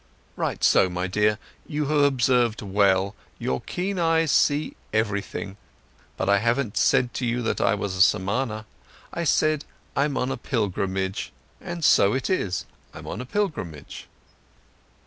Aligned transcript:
"Right 0.35 0.63
so, 0.63 0.89
my 0.89 1.05
dear, 1.05 1.37
you 1.67 1.85
have 1.85 1.99
observed 2.01 2.63
well, 2.63 3.13
your 3.37 3.61
keen 3.61 3.99
eyes 3.99 4.31
see 4.31 4.75
everything. 4.91 5.57
But 6.17 6.27
I 6.27 6.39
haven't 6.39 6.75
said 6.75 7.13
to 7.13 7.25
you 7.27 7.43
that 7.43 7.61
I 7.61 7.75
was 7.75 7.95
a 7.95 8.01
Samana. 8.01 8.65
I 9.13 9.23
said: 9.25 9.63
I'm 9.95 10.17
on 10.17 10.31
a 10.31 10.37
pilgrimage. 10.37 11.31
And 11.61 11.83
so 11.85 12.13
it 12.13 12.31
is: 12.31 12.65
I'm 12.95 13.05
on 13.05 13.21
a 13.21 13.27
pilgrimage." 13.27 14.07